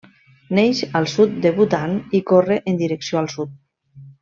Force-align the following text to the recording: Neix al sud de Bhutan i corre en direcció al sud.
Neix 0.59 0.79
al 0.99 1.05
sud 1.11 1.35
de 1.43 1.51
Bhutan 1.59 1.95
i 2.21 2.23
corre 2.33 2.59
en 2.73 2.81
direcció 2.83 3.21
al 3.23 3.31
sud. 3.37 3.55